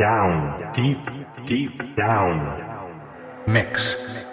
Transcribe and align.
Down, 0.00 0.72
deep, 0.74 1.46
deep 1.46 1.94
down. 1.94 3.44
Mix. 3.46 4.29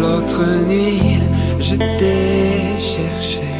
L'autre 0.00 0.44
nuit, 0.66 1.18
je 1.58 1.76
t'ai 1.76 2.78
cherché. 2.78 3.55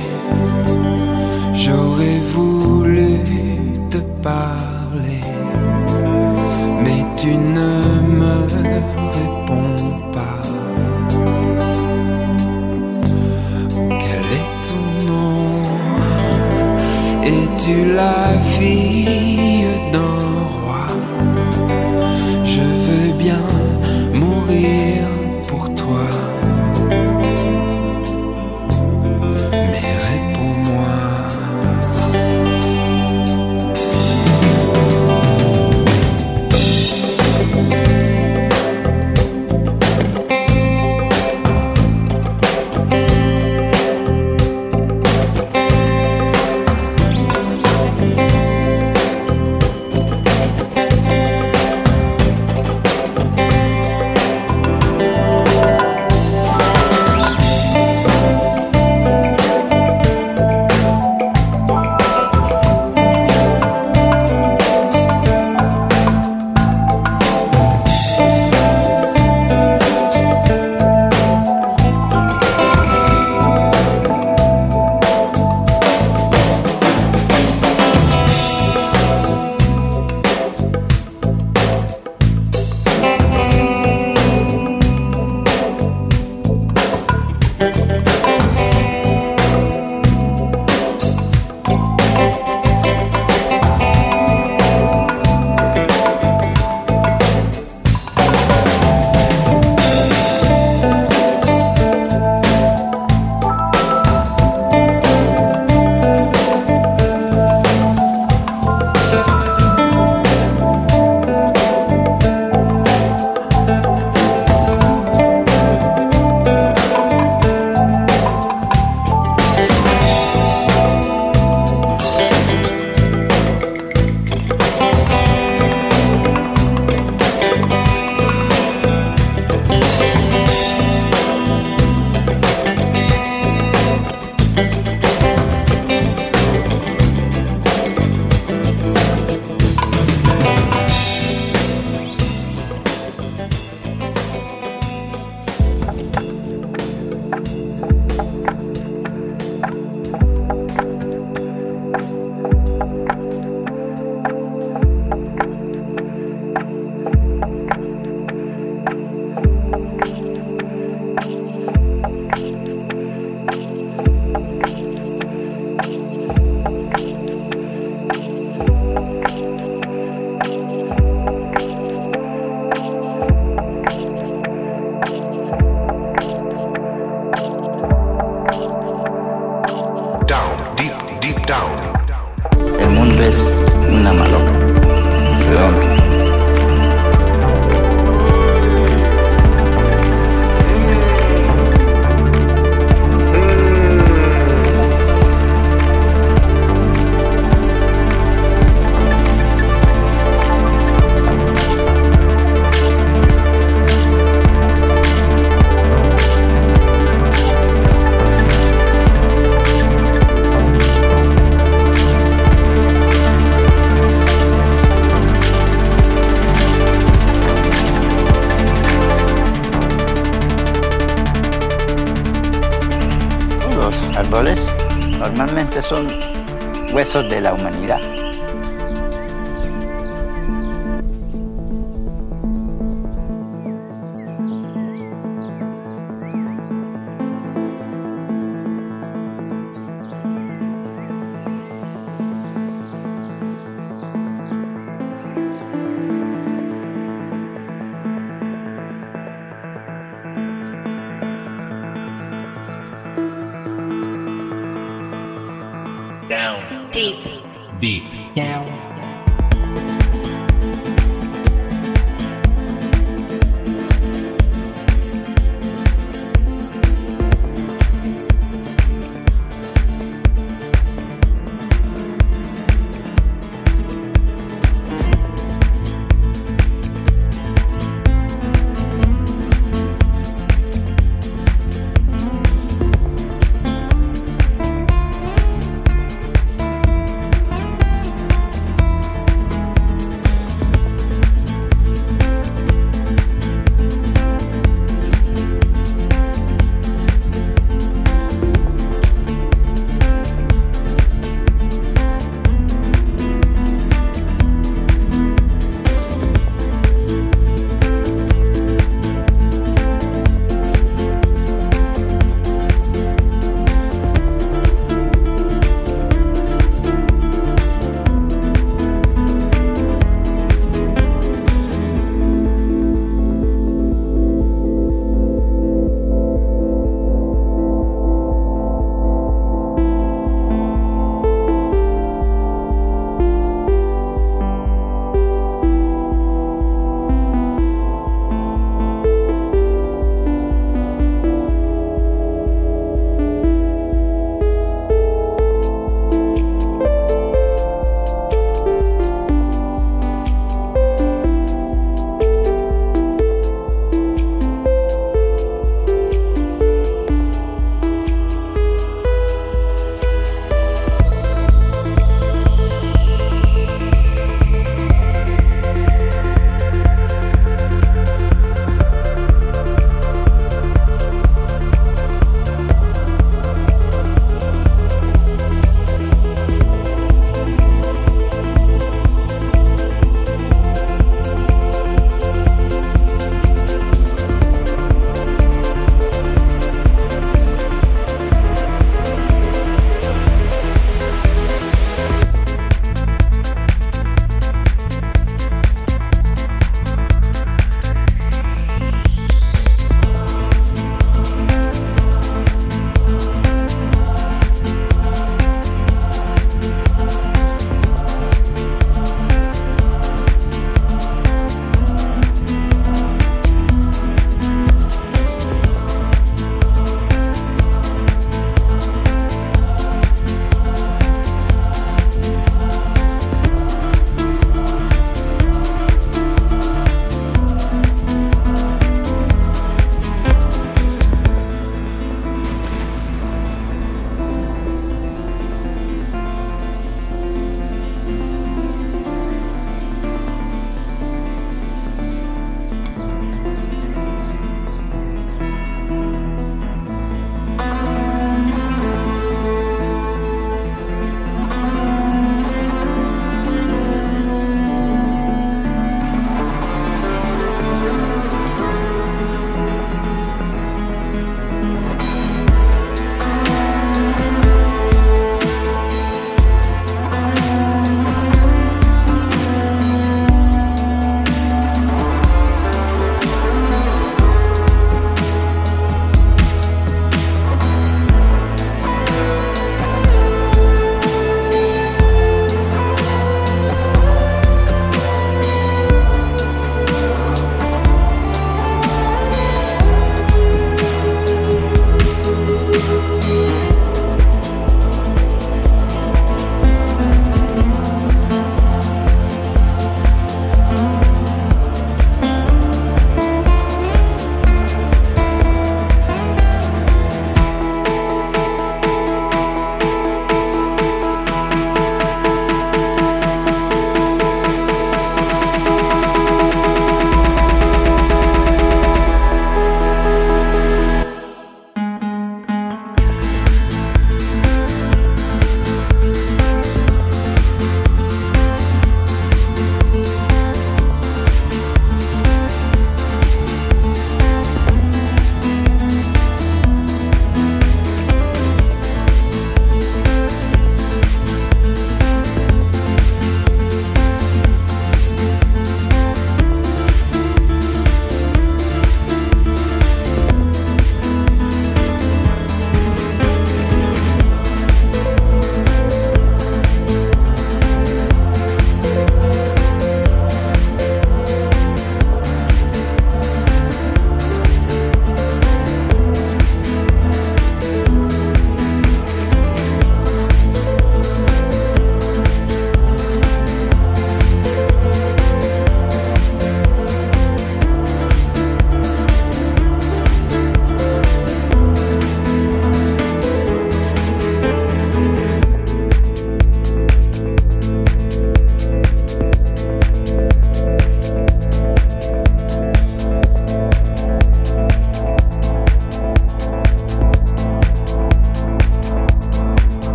De 227.23 227.41
la 227.41 227.55
humanidad. 227.55 227.76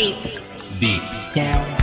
Deep, 0.00 0.16
deep 0.78 1.02
down. 1.34 1.79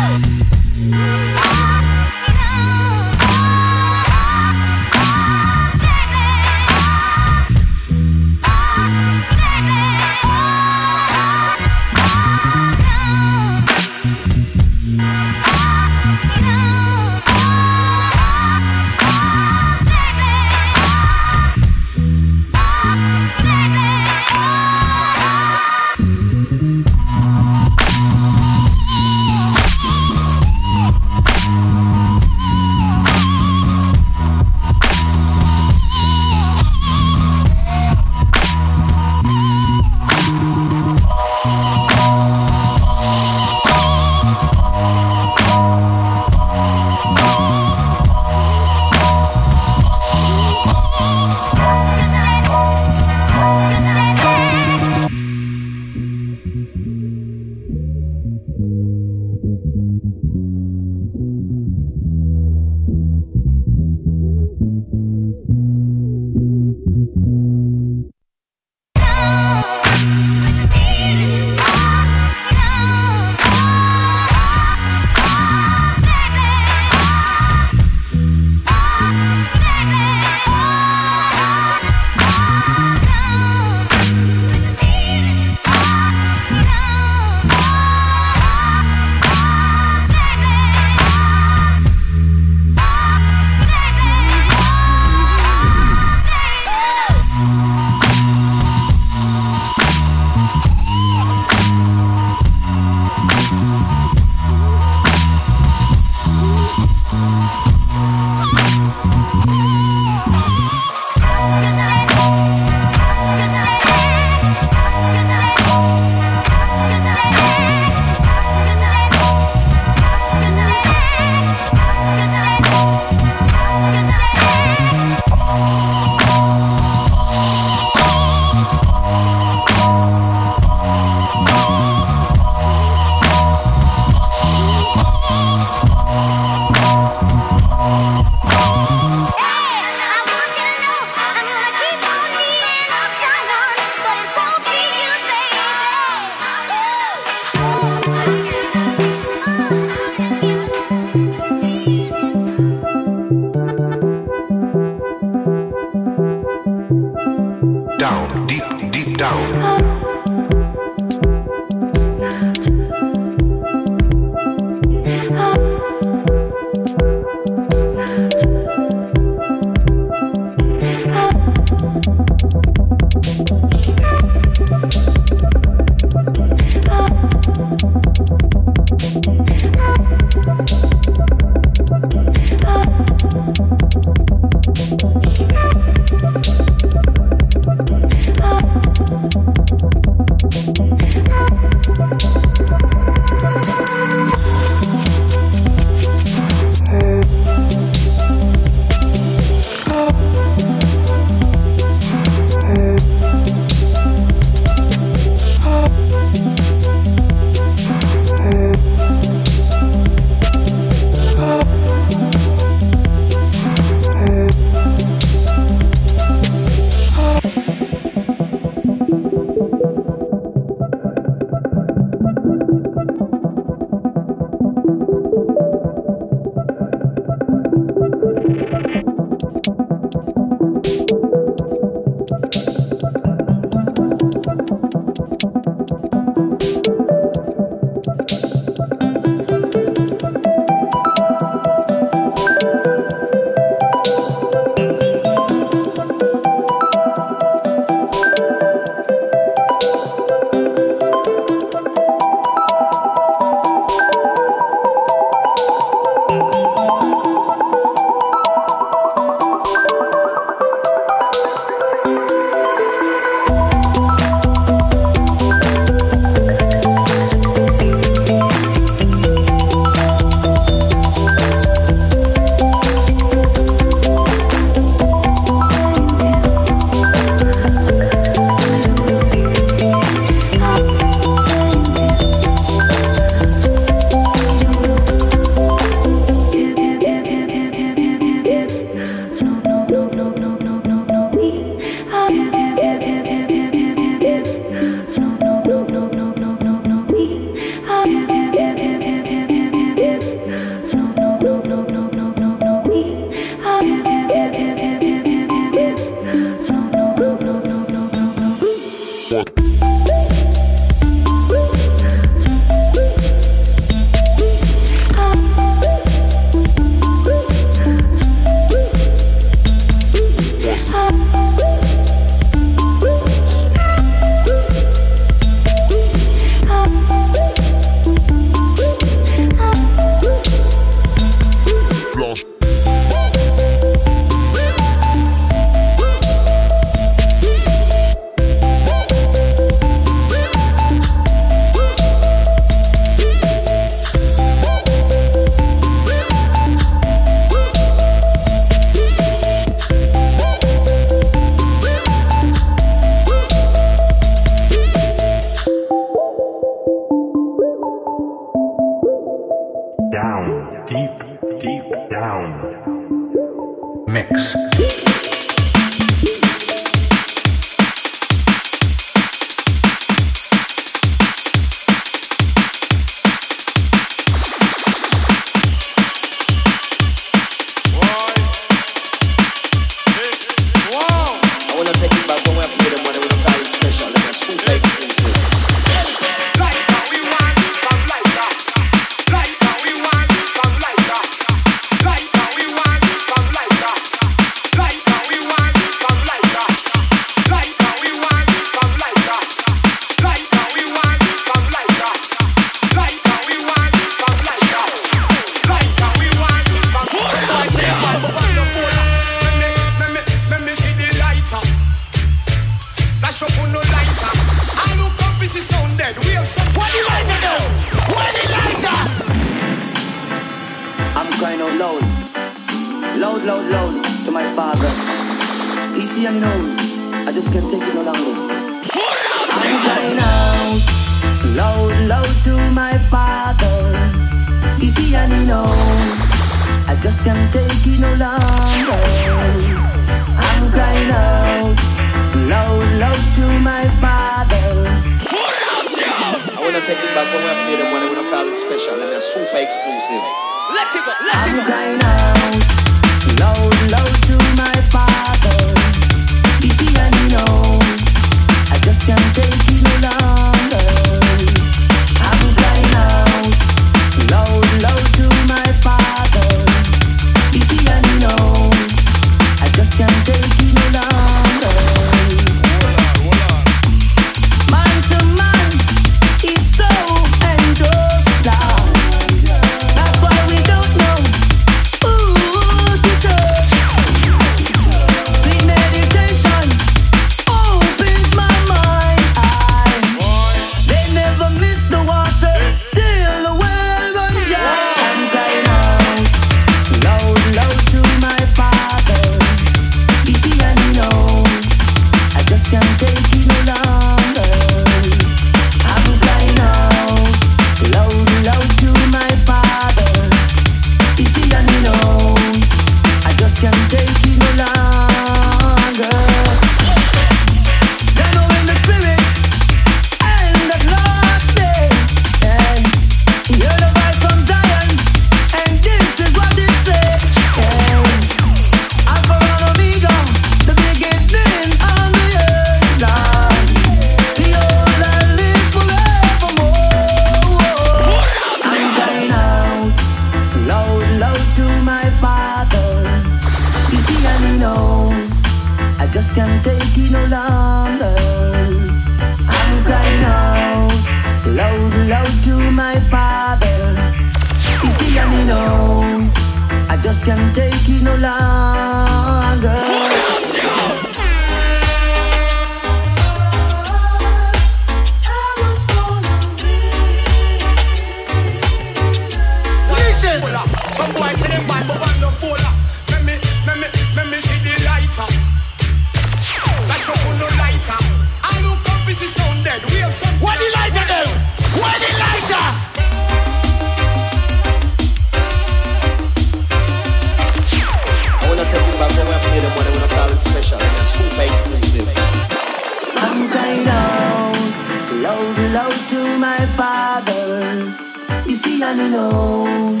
You 598.74 598.80
see, 598.80 598.86
and 598.86 599.00
he 599.00 599.08
knows 599.08 600.00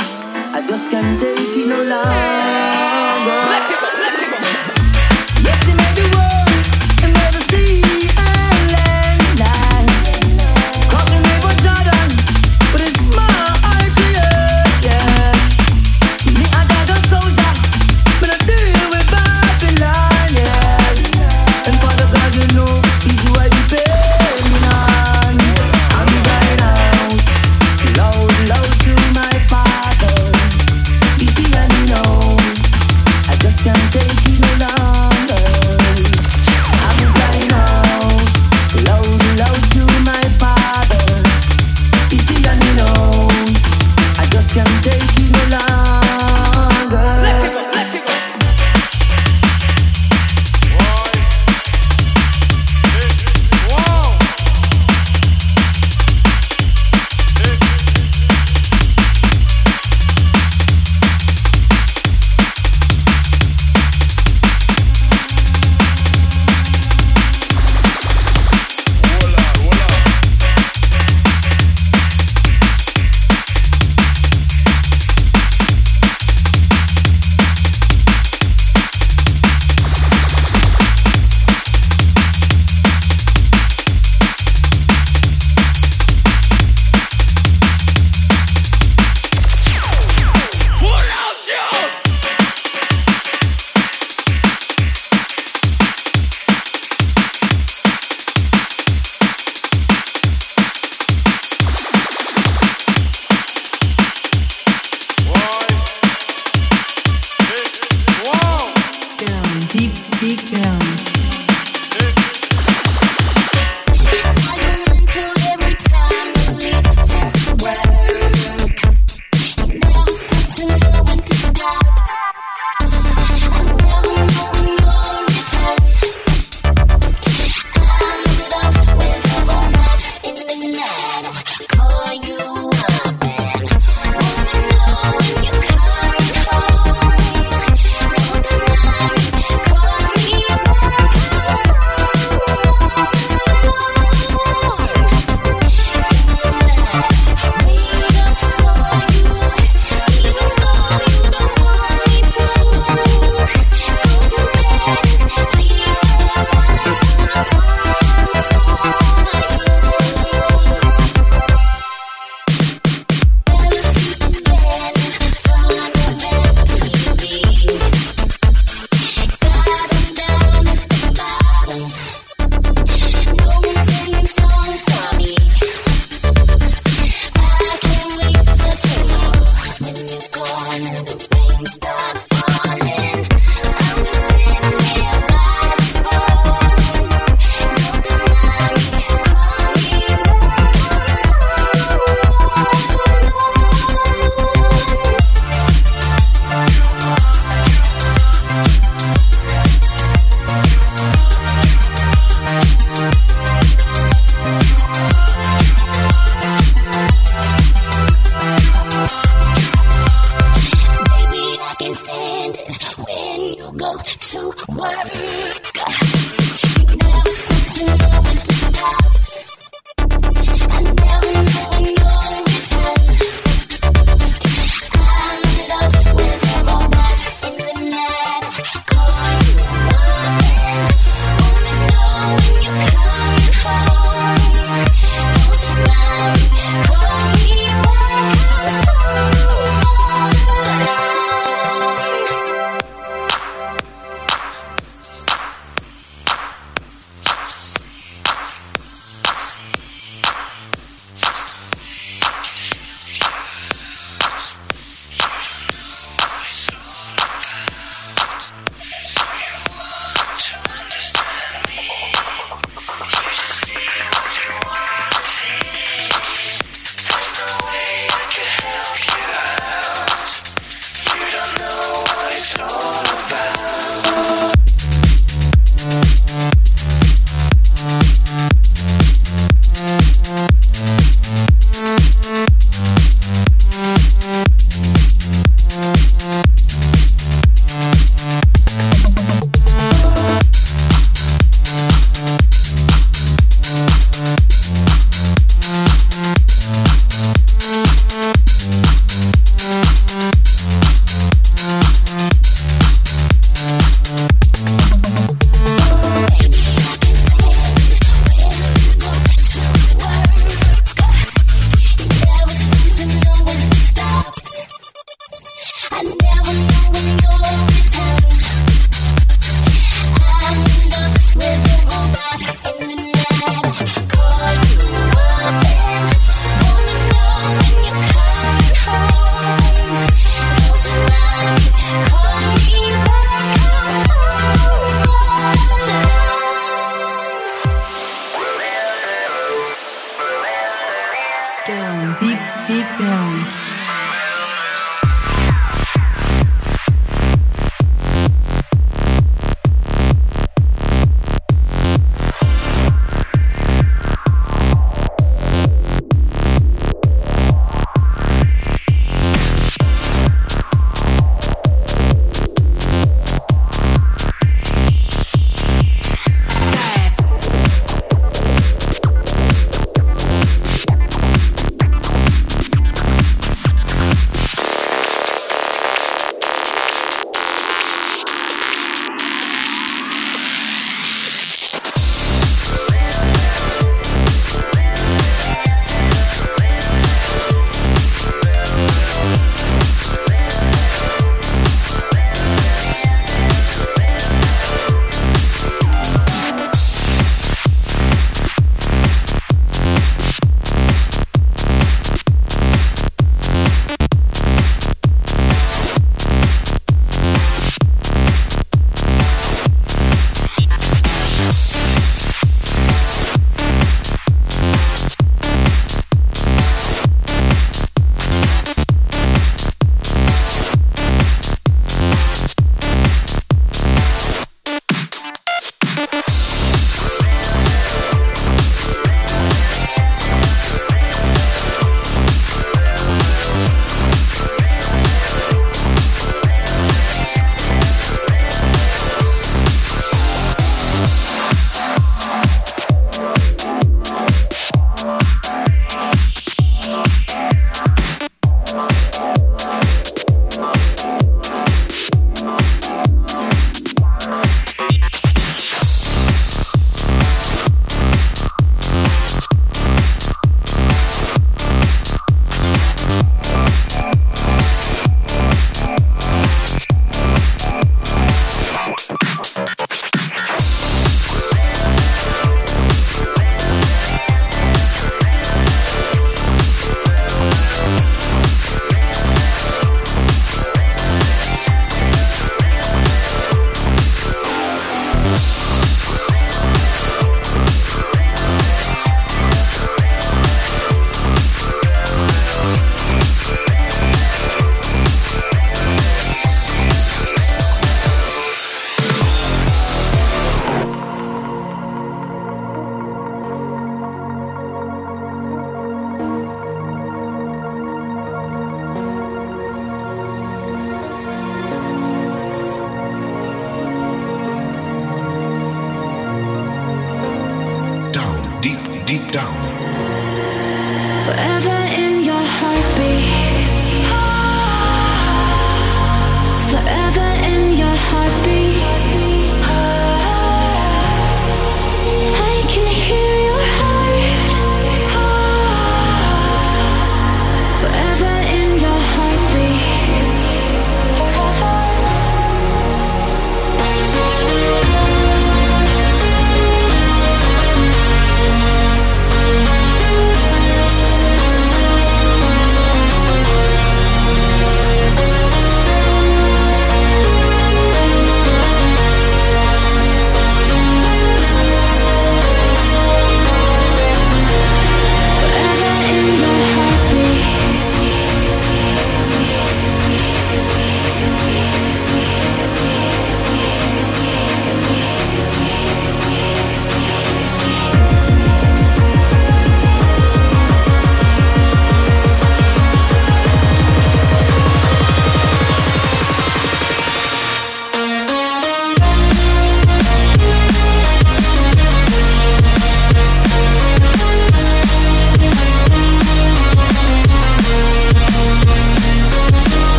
I 0.52 0.66
just 0.66 0.90
can't 0.90 1.20
take 1.20 1.38
it 1.38 1.68
no 1.68 1.84
longer. 1.84 3.93